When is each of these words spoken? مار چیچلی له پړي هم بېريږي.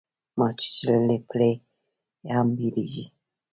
مار 0.37 0.53
چیچلی 0.59 0.99
له 1.07 1.15
پړي 1.29 1.51
هم 2.33 2.47
بېريږي. 2.57 3.05